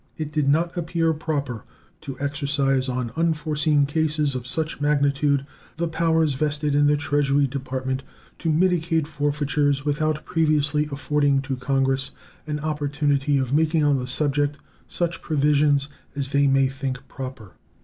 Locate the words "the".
5.77-5.87, 6.87-6.97, 13.99-14.07